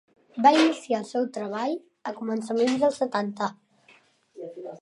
Va 0.45 0.51
iniciar 0.59 1.01
el 1.01 1.05
seu 1.09 1.27
treball 1.35 1.75
a 2.11 2.15
començaments 2.23 2.81
dels 2.85 3.01
setanta. 3.05 3.53